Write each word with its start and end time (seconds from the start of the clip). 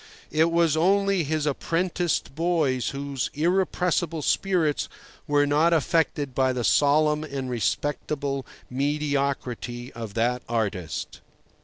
It 0.31 0.49
was 0.51 0.75
only 0.75 1.23
his 1.23 1.45
apprenticed 1.45 2.33
boys 2.33 2.89
whose 2.89 3.29
irrepressible 3.35 4.23
spirits 4.23 4.89
were 5.27 5.45
not 5.45 5.73
affected 5.73 6.33
by 6.33 6.53
the 6.53 6.63
solemn 6.63 7.23
and 7.23 7.51
respectable 7.51 8.43
mediocrity 8.67 9.93
of 9.93 10.15
that 10.15 10.41
artist. 10.49 11.21